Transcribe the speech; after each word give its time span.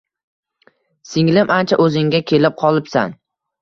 Singlim 1.11 1.53
ancha 1.59 1.81
o`zingga 1.87 2.25
kelib 2.35 2.61
qolibsan 2.67 3.19